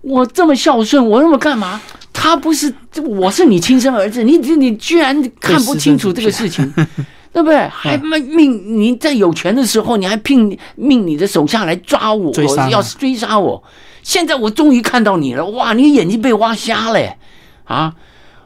[0.02, 1.82] 我这么孝顺，我那么干嘛？
[2.14, 2.74] 他不是，
[3.06, 6.72] 我是你亲生儿子，你你你居然看不清楚这个事情，
[7.34, 7.68] 对不对？
[7.68, 13.62] 还命命你在有权的时候，你还聘命你的手下来抓我，追杀要追杀我。
[14.02, 15.74] 现在我终于看到你了，哇！
[15.74, 17.18] 你眼睛被挖瞎了耶，
[17.66, 17.94] 啊！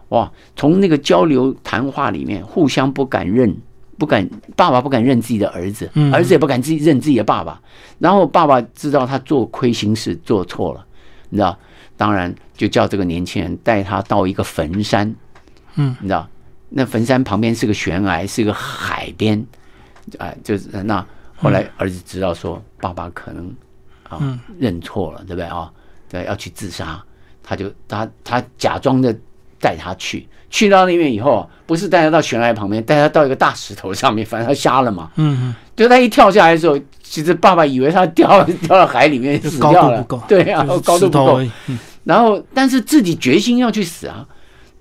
[0.09, 0.31] 哇！
[0.55, 3.55] 从那个交流谈话里面，互相不敢认，
[4.01, 6.11] 不敢爸爸不敢认自己的儿子，嗯。
[6.11, 7.61] 儿子也不敢自己认自己的爸爸。
[7.99, 10.83] 然后爸爸知道他做亏心事，做错了，
[11.29, 11.55] 你知道，
[11.95, 15.15] 当然就叫这个年轻人带他到一个坟山，
[15.75, 16.27] 嗯，你知道，
[16.69, 19.45] 那坟山旁边是个悬崖，是个海边，
[20.17, 23.45] 哎、就是那后来儿子知道说爸爸可能
[24.09, 24.39] 啊、嗯。
[24.57, 25.45] 认错了，对不对？
[25.45, 25.71] 啊？
[26.09, 26.99] 对，要去自杀，
[27.43, 29.15] 他就他他假装的
[29.61, 35.09] 带他去，去到那边以后，不是带他到悬崖旁边，带他到一个大石头上面，反正他瞎了嘛。
[35.15, 39.97] 嗯就他一跳下来的时候，其实爸爸以为他掉掉到海里面死掉了。
[39.97, 41.41] 度不够，，对啊，就是高度不够。
[42.03, 44.27] 然后，但是自己决心要去死啊，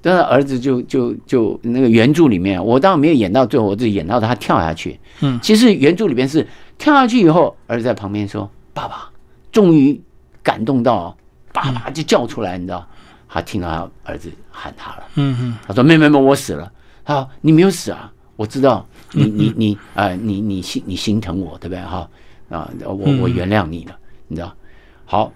[0.02, 4.98] 但是儿子就就就那个原著里面，我当然没有演到最后，我只演到他跳下去。
[5.20, 9.08] 嗯，其实原著里边是跳下去以后，儿子在旁边说：“爸爸，
[9.52, 9.98] 终于
[10.42, 11.16] 感动到，
[11.52, 12.86] 爸爸就叫出来，你知道？
[13.32, 15.04] 他听到他儿子喊他了。
[15.14, 16.70] 嗯嗯他说：“妹妹们，我死了。”
[17.04, 21.80] 他说：“你没有死啊，我知道你你你呃，你你心你心疼我，对不对？
[21.80, 22.08] 哈
[22.50, 23.96] 啊，我我原谅你了，
[24.28, 24.54] 你知道？
[25.06, 25.32] 好，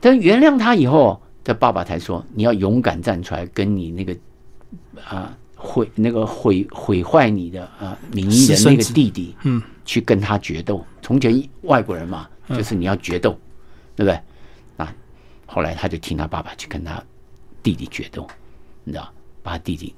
[0.00, 4.16] 但原谅他以后，他爸爸才说你要勇敢站出来，跟你那个
[5.04, 10.84] 啊毁那个毁毁坏你的啊名义的那个弟弟，嗯，去跟他决斗。
[11.02, 13.38] 从前外国人嘛，就是你要决斗，
[13.94, 14.20] 对不对？
[14.76, 14.92] 啊，
[15.46, 17.02] 后来他就听他爸爸去跟他
[17.62, 18.26] 弟弟决斗，
[18.86, 19.92] 你知道，把他弟弟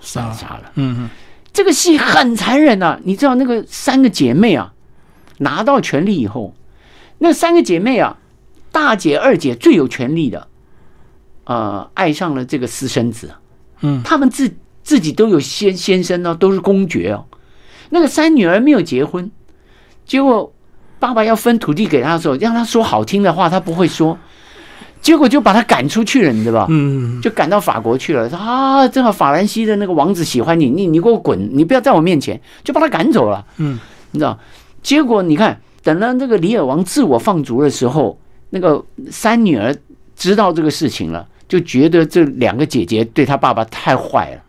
[0.00, 0.72] 杀了杀了。
[0.74, 1.10] 嗯嗯
[1.52, 4.72] 这个戏很残忍呐、你知道那个三个姐妹啊，
[5.38, 6.54] 拿到权力以后，
[7.18, 8.18] 那三个姐妹啊，
[8.70, 10.48] 大姐、二姐最有权力的，
[11.44, 13.34] 呃，爱上了这个私生子，
[13.82, 14.50] 嗯他们自
[14.82, 17.26] 自己都有先先生呢、都是公爵哦。
[17.90, 19.30] 那个三女儿没有结婚，
[20.06, 20.52] 结果
[20.98, 24.18] 爸爸要分土地给她的时候，让她说好听的话，她不会说，
[25.02, 26.66] 结果就把他赶出去了，你知道吧？
[26.70, 28.30] 嗯就赶到法国去了。
[28.30, 33.44] 说啊，正好法兰西的那个王子喜欢你，你你给我滚，你不要在我面前，就把他赶走了。
[33.56, 33.78] 嗯，
[34.12, 34.38] 你知道？
[34.80, 38.16] 结果你看，等到那个李尔王自我放逐的时候，
[38.50, 39.76] 那个三女儿
[40.16, 44.40] 知道这个事情了，就觉得这两个姐姐对她爸爸太坏了。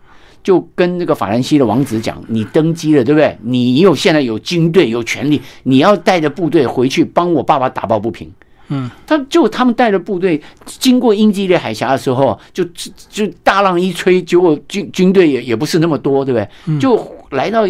[0.44, 3.34] 就跟那个法兰西的王子讲：“你登基了，对不对？
[3.42, 8.30] 你有现在有军队，有权利，你要带着部队回去帮我爸爸打抱不平。”
[8.68, 16.78] 嗯，他就他们带着部队经过英吉利海峡的时候，就就就大浪一吹，结果军军队也也不是那么多，对不对？
[16.78, 17.62] 就来到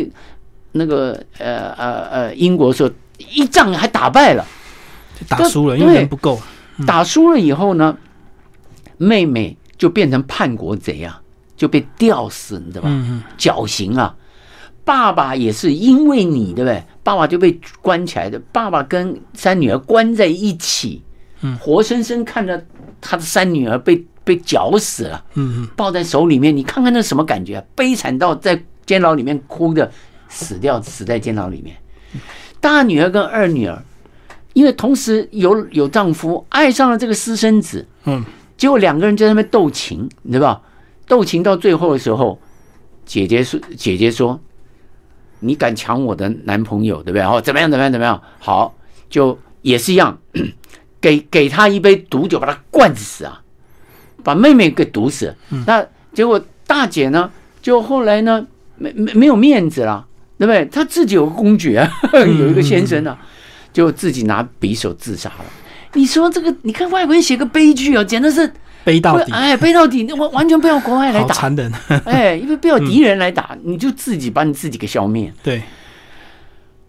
[0.73, 4.45] 那个呃呃呃英国的时候，一仗还打败了。
[5.29, 6.41] 打输了，因为人不够。
[6.87, 7.97] 打输了以后呢，
[8.97, 11.21] 妹妹就变成叛国贼啊，
[11.57, 13.23] 就被吊死，你知道吧？
[13.39, 14.15] 绞刑啊！
[14.85, 16.83] 爸爸也是因为你，对不对？
[17.05, 18.41] 爸爸就被关起来的。
[18.51, 21.01] 爸爸跟三女儿关在一起，
[21.43, 22.67] 嗯活生生看着
[23.01, 27.65] 他的三女儿被被绞死了，嗯嗯抱在手里面，你看看那什么感觉、啊？
[27.77, 29.89] 悲惨到在监牢里面哭的
[30.29, 31.77] 死掉，死在监牢里面。
[32.61, 33.83] 大女儿跟二女儿，
[34.55, 38.25] 因为同时有有丈夫，爱上了这个私生子，嗯
[38.57, 40.63] 结果两个人在那边斗情，你知道吧？
[41.07, 42.41] 斗情到最后的时候，
[43.05, 44.41] 姐姐说：“姐姐说，
[45.45, 47.23] 你敢抢我的男朋友，对不对？
[47.23, 47.71] 哦，怎么样？
[47.71, 47.93] 怎么样？
[47.93, 48.21] 怎么样？
[48.39, 48.75] 好，
[49.11, 50.19] 就也是一样，
[51.01, 53.43] 给给他一杯毒酒，把他灌死啊，
[54.23, 55.35] 把妹妹给毒死。
[55.67, 57.31] 那结果大姐呢，
[57.61, 60.07] 就后来呢，没没没有面子了，
[60.39, 60.65] 对不对？
[60.67, 63.19] 她自己有个公爵、啊， 有一个先生啊，
[63.73, 65.45] 就自己拿匕首自杀了。
[65.93, 68.53] 你说这个，你看外国人写个悲剧哦，简直是
[68.85, 71.73] 背到底，哎，背到底，完完全不要国外来打，好残忍。
[72.05, 75.33] 哎，因为不要敌人来打，你就自己把你自己给消灭。
[75.43, 75.63] 对，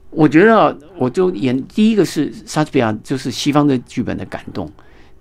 [0.10, 4.68] 我觉得啊我就演第一个是莎士比亚，就是西方的剧本的感动；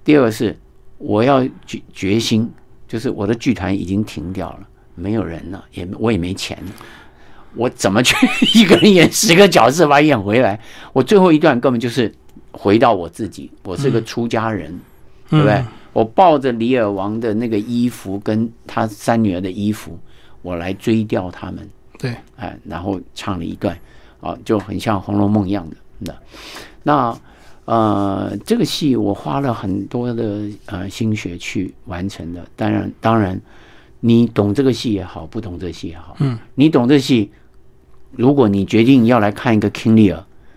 [0.03, 0.59] 第二个是
[0.99, 2.51] 我要决决心，
[2.89, 4.61] 就是我的剧团已经停掉了，
[4.97, 6.73] 没有人了，也我也没钱了，
[7.55, 8.17] 我怎么去
[8.59, 10.59] 一个人演十个角色把它演回来？
[10.93, 12.13] 我最后一段根本就是
[12.51, 14.77] 回到我自己，我是个出家人，
[15.31, 15.55] 对不对？
[15.55, 19.99] 嗯我抱着李尔王的那个衣服跟他三女儿的衣服，
[20.43, 21.67] 我来追掉他们。
[21.99, 23.79] 对，哎，然后唱了一段，
[24.21, 25.77] 啊，就很像《红楼梦》一样的。
[26.01, 26.15] 那
[26.83, 27.19] 那
[27.67, 32.47] 呃，这个戏我花了很多的呃心血去完成的。
[32.57, 33.41] 当然，当然，
[34.01, 37.31] 你懂这个戏也好，不懂这个戏也好，嗯，你懂这戏，
[38.11, 40.17] 如果你决定要来看一个《King Lear》，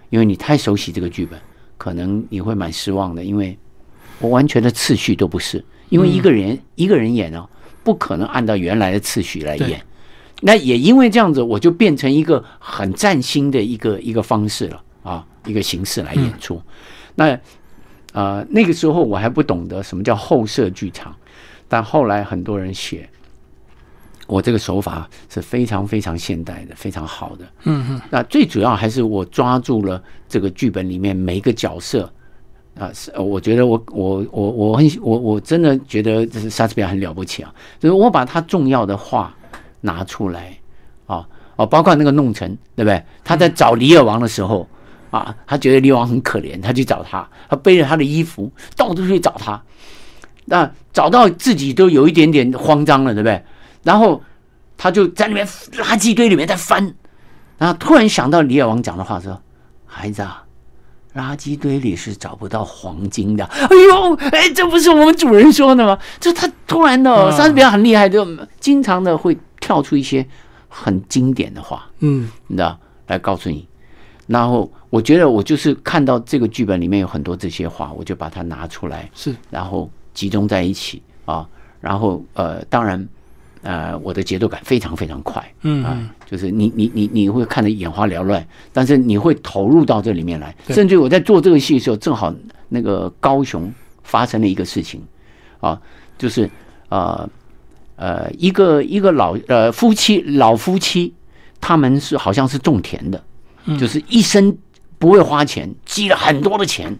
[0.09, 1.39] 因为你太熟悉这个剧本，
[1.77, 3.57] 可能你会蛮失望的，因为
[4.19, 7.47] 我完全的次序都不是，因为一个人、一个人演哦，
[7.83, 9.81] 不可能按照原来的次序来演。
[10.41, 16.61] 那也因为这样子，我就变成一个很崭新的一个一个方式了啊，一个形式来演出。
[17.15, 17.39] 那
[18.13, 21.15] 呃那个时候我还不懂得什么叫后设剧场，
[21.67, 23.09] 但后来很多人写，
[24.27, 27.45] 我这个手法是非常非常现代的，非常好的。
[27.63, 32.11] 嗯嗯那最主要还是我抓住了这个剧本里面每一个角色
[32.79, 39.35] 啊，是呃我觉得我我我我很我我真的觉得这是莎士比亚很了不起啊，就是我把他重要的话
[39.81, 40.57] 拿出来
[41.05, 43.03] 啊哦，包括那个弄臣，对不对？
[43.23, 44.67] 他在找李尔王的时候
[45.09, 49.59] 啊，他觉得李尔王很可怜，他去找他，他背着他的衣服到处去找他，
[50.45, 53.43] 那找到自己都有一点点慌张了，对不对？
[53.83, 54.21] 然后
[54.77, 56.93] 他就在那边垃圾堆里面在翻，
[57.57, 59.41] 然后突然想到李尔王讲的话说
[59.85, 60.43] ：“孩子啊，
[61.17, 63.43] 垃圾堆里是找不到黄金的。
[63.43, 65.97] 哎呦，哎，这不是我们主人说的吗？
[66.19, 68.25] 就他突然的，嗯莎士比亚很厉害，就
[68.59, 70.25] 经常的会跳出一些
[70.69, 73.67] 很经典的话，嗯你知道，来告诉你。
[74.27, 81.47] 然后我觉得我就是看到这个剧本里面有很多这些话，我就把它拿出来，是然后集中在一起啊。
[81.79, 83.07] 然后呃，当然
[83.67, 85.83] 呃，我的节奏感非常非常快，啊嗯。
[85.83, 90.55] 啊，就是你你你你会看得眼花缭乱，但是你会投入到这里面来。
[90.69, 92.33] 甚至我在做这个戏的时候，正好
[92.69, 93.69] 那个高雄
[94.03, 95.03] 发生了一个事情，
[95.59, 95.77] 啊，
[96.17, 96.49] 就是
[96.87, 97.29] 呃
[97.97, 101.13] 呃一个一个老呃夫妻老夫妻，
[101.59, 103.21] 他们是好像是种田的，
[103.77, 104.57] 就是一生
[104.97, 106.97] 不会花钱，积了很多的钱，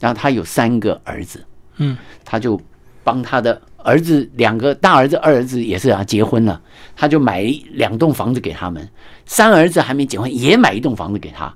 [0.00, 1.44] 然后他有三个儿子，
[1.76, 2.60] 嗯，他就
[3.04, 6.60] 帮他的儿子两个大儿子、二儿子也是啊结婚了，
[6.96, 8.88] 他就买两栋房子给他们，
[9.26, 11.52] 三儿子还没结婚也买一栋房子给他，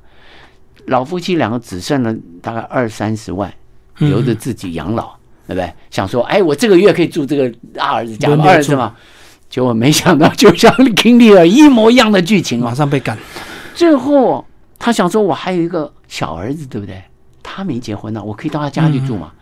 [0.87, 3.53] 老夫妻两个只剩了大概二三十万，
[3.99, 5.15] 留着自己养老，
[5.47, 5.73] 对不对？
[5.91, 8.95] 想说，哎，我这个月可以住这个大儿子家，轮流二儿子嘛，
[9.49, 13.17] 结果没想到就像 King Lear 一模一样的剧情哦马，上被赶，
[13.75, 14.45] 最后
[14.79, 17.03] 他想说，我还有一个小儿子，对不对？
[17.43, 19.33] 他没结婚呢、我可以到他家去住嘛。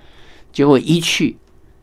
[0.52, 1.34] 结果一去，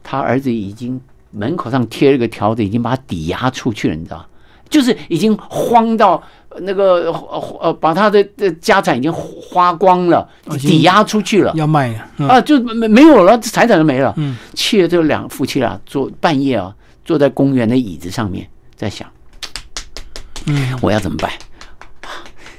[0.09, 4.25] 他儿子已经门口上贴了个条子，已经把他抵押出去了，你知道？
[4.67, 6.19] 就是已经慌到
[6.61, 10.27] 那个呃呃，把他的的家产已经花光了，
[10.59, 11.53] 抵押出去了。
[11.55, 14.11] 要卖啊，嗯啊，就没没有了，财产都没了。
[14.17, 16.73] 嗯，气的这两夫妻俩坐半夜啊，
[17.05, 19.07] 坐在公园的椅子上面，在想，
[20.47, 21.31] 嗯，我要怎么办？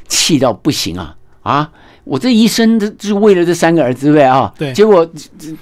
[0.07, 1.71] 气到不行啊啊！
[2.11, 4.53] 我这一生都就是为了这三个儿子，对不对啊？
[4.59, 5.09] 对结果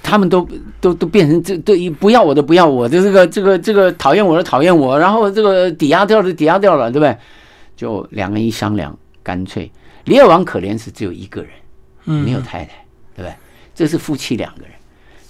[0.01, 0.47] 他们都
[0.81, 7.15] 都都变成这都不要我的不要我的，这个这个这个讨厌我的讨厌我，然后这个抵押掉的抵押掉了，对不对？
[7.77, 9.71] 就两个人一商量，干脆
[10.05, 11.51] 李尔王可怜是只有一个人。
[12.05, 12.83] 嗯没有太太，
[13.15, 13.33] 对不对？
[13.75, 14.71] 这是夫妻两个人，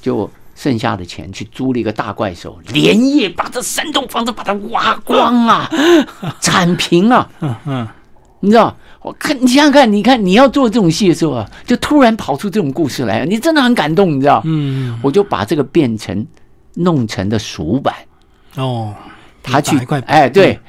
[0.02, 5.70] 就剩下的钱去租了一个大怪兽，连夜把这三栋房子把它挖光啊，
[6.40, 7.88] 铲平啊，嗯嗯，
[8.40, 8.74] 你知道？
[9.02, 14.42] 我看你想想看，你看你要做这种戏的时候啊，就突然跑出这种故事来，你真的很感动，你知道？
[14.46, 16.26] 嗯我就把这个变成
[16.76, 17.94] 弄成的俗版，
[18.56, 18.94] 哦，
[19.42, 20.60] 他去哎，对，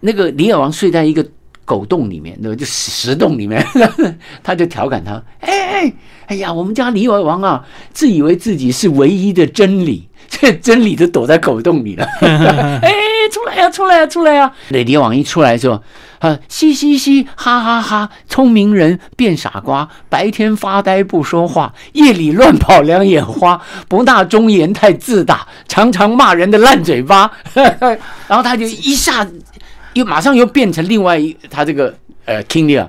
[0.00, 1.24] 那个李尔王睡在一个
[1.64, 2.56] 狗洞里面，对吧？
[2.56, 3.64] 就石石洞里面，
[4.42, 5.92] 他就调侃他，哎哎
[6.26, 12.06] 哎呀，我们家李尔王啊，自以为自己是唯一的真理，这 真理都躲在狗洞里了。
[12.20, 12.90] 哎，
[13.30, 15.82] 出来呀、出来呀、出来呀、那李尔王一出来的时候，
[16.24, 27.30] 啊，嘻嘻嘻，哈哈哈，聪明人变傻瓜，白天发呆不说话，夜里乱跑两眼花，不大忠言太自大，常常骂人的烂嘴巴。
[28.26, 29.38] 然后他就一下子
[29.92, 32.88] 又马上又变成另外一他这个呃 King Lear，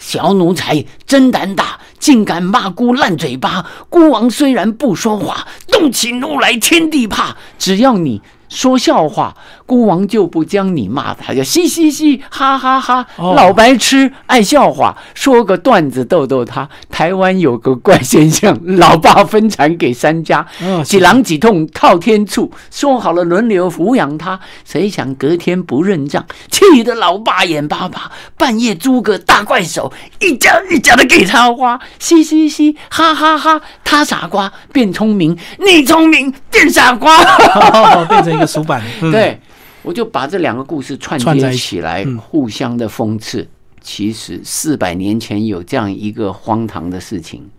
[0.00, 3.64] 小奴才真胆大，竟敢骂孤烂嘴巴。
[3.88, 7.36] 孤王虽然不说话，动起怒来天地怕。
[7.60, 8.20] 只要你
[8.52, 9.34] 说笑话，
[9.64, 13.06] 孤王就不将你骂，他就嘻嘻嘻，哈哈哈。
[13.16, 13.32] 哦。
[13.34, 16.68] 老白痴爱笑话，说个段子逗逗他。
[16.90, 37.16] 台湾有个怪现象，老爸分产给三家，嗯几狼几痛靠天醋，说好了轮流抚养他，谁想隔天不认账，气得老爸眼巴巴，半夜租个大怪手，一家一家的给他花，嘻嘻嘻，哈哈哈他傻瓜变聪明，你聪明变傻瓜。
[37.16, 39.40] 哦，变成一个书版， 嗯，对，
[39.82, 41.56] 我就把这两个故事串接起。
[41.56, 42.16] 起来，嗯。
[42.18, 43.48] 互相的讽刺。
[43.80, 47.50] 其实四百年前有这样一个荒唐的事情，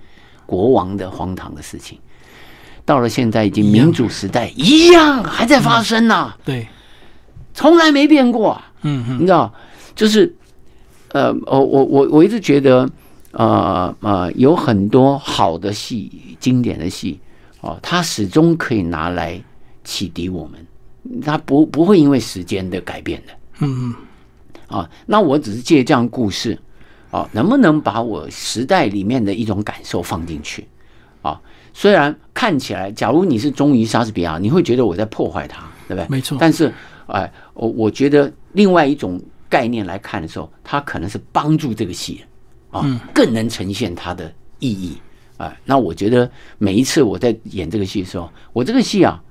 [0.45, 1.99] 国王的荒唐的事情，
[2.86, 6.65] 到了现在已经民主时代，一样还在发生呐、对，
[7.53, 8.51] 从来没变过。
[8.51, 8.71] 啊。
[8.84, 9.17] 嗯嗯。
[9.19, 9.53] 你知道，
[9.95, 10.34] 就是
[11.10, 12.89] 呃，我我我我一直觉得，
[13.32, 17.19] 呃呃，有很多好的戏，经典的戏，
[17.63, 19.41] 哦，它始终可以拿来
[19.86, 20.67] 启迪我们，
[21.21, 23.95] 它不不会因为时间的改变的嗯嗯，
[24.78, 24.89] 啊。
[25.06, 26.60] 那我只是借这样故事，
[27.10, 30.67] 啊，能不能把我时代里面的一种感受放进去
[31.21, 31.39] 啊？
[31.73, 36.08] 虽然看起来，假如你是忠于莎士比亚，你会觉得我在破坏它，对不对？
[36.10, 36.71] 没错但是，
[37.08, 39.19] 哎、我我觉得另外一种
[39.50, 42.23] 概念来看的时候，它可能是帮助这个戏
[42.71, 42.83] 啊，
[43.13, 44.98] 更能呈现它的意义。
[45.44, 49.21] 哎、那我觉得每一次我在演这个戏的时候，我这个戏啊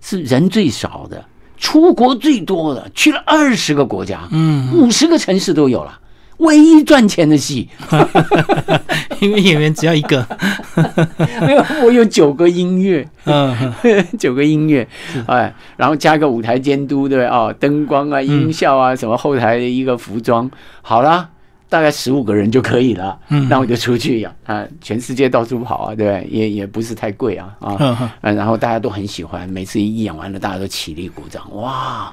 [0.00, 1.24] 是人最少的，
[1.56, 5.98] 出国最多的，去了二十个国家，嗯，五十个城市都有了。
[6.38, 7.68] 唯一赚钱的戏，
[9.20, 10.26] 因为演员只要一个，
[11.46, 13.54] 没有我有九个音乐，嗯，
[14.18, 14.88] 九个音乐，
[15.26, 17.26] 哎，然后加个舞台监督，对不对？
[17.28, 21.28] 哦，灯光啊、音效啊，什么后台的一个服装，好了，
[21.70, 26.28] 大概十五个人就可以了，嗯那我就出去呀，啊，全世界到处跑啊，对不对？
[26.28, 32.12] 也也不是太贵啊，啊，嗯，然后大家都很喜欢，每次一演完了，大家都起立鼓掌，哇！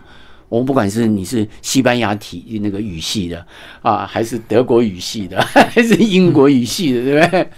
[0.50, 3.46] 我不管是你是西班牙体那个语系的
[3.82, 7.50] 啊，还是德国语系的， 还是英国语系的，对不对？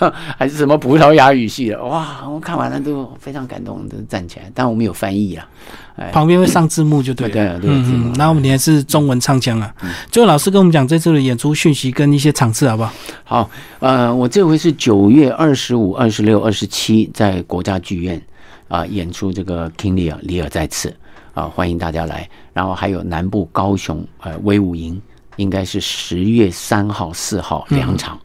[0.36, 2.28] 还是什么葡萄牙语系的，哇！
[2.28, 4.50] 我看完了都非常感动，都站起来。
[4.54, 5.48] 但我们有翻译啊，
[5.96, 7.32] 哎，旁边会上字幕就对了。
[7.32, 9.72] 对对对有字幕嗯，然后我们也是中文唱腔啊。
[10.10, 12.92] 最后老师跟我们讲这次的演出讯息跟一些场次好不好？
[13.24, 18.20] 好，呃，我这回是九月二十五、二十六、二十七在国家剧院
[18.68, 20.94] 啊、演出这个《King Lear》里尔再次
[21.34, 22.28] 啊、欢迎大家来。
[22.52, 25.00] 然后还有南部高雄呃威武营，
[25.36, 28.18] 应该是十月三号、四号两场。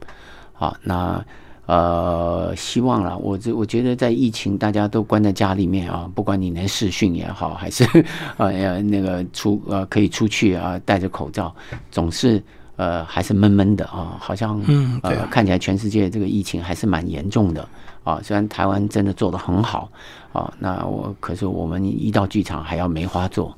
[0.54, 1.24] 好，那
[1.68, 7.84] 呃，希望了，我这我觉得在疫情大家都关在家里面啊，不管你能视讯也好，还是
[8.38, 11.54] 呃呃那个出呃可以出去啊，戴着口罩，
[11.92, 12.42] 总是
[12.78, 14.62] 呃还是闷闷的啊，好像
[15.04, 17.68] 呃看起来全世界这个疫情还是蛮严重的
[18.08, 18.22] 啊。
[18.24, 19.92] 虽然台湾真的做得很好
[20.32, 23.54] 啊，那我可是我们一到剧场还要梅花座，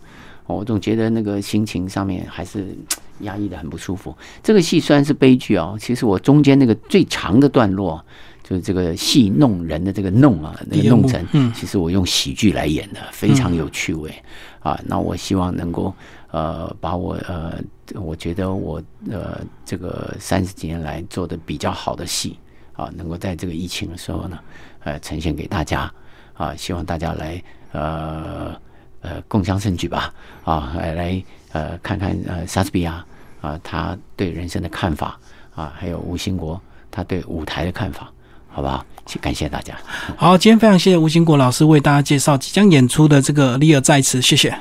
[0.47, 2.75] 我总觉得那个心情上面还是
[3.19, 4.15] 压抑的很不舒服。
[4.41, 8.03] 这个戏虽然是悲剧哦，其实我中间那个最长的段落，
[8.43, 14.11] 就是这个戏弄人的这个弄啊，那个弄成，嗯其实我用喜剧来演的，非常有趣味、
[14.61, 14.79] 啊。
[14.85, 15.93] 那我希望能够
[16.31, 17.59] 呃，把我呃，
[17.95, 22.37] 我觉得我呃这个三十几年来做的比较好的戏
[22.79, 24.39] 啊，能够在这个疫情的时候呢，
[24.85, 25.91] 呃，呈现给大家
[26.33, 28.55] 啊，希望大家来呃
[29.01, 30.13] 呃共襄盛举吧
[30.45, 33.03] 啊，来来呃看看呃莎士比亚
[33.41, 35.19] 啊他对人生的看法
[35.53, 36.59] 啊，还有吴兴国
[36.89, 38.09] 他对舞台的看法，
[38.47, 38.85] 好不好？
[39.19, 39.75] 感谢大家。
[40.15, 44.55] 好，今天非常谢谢吴兴国老师为大家介绍即将演出的这个《利尔在此》，谢谢。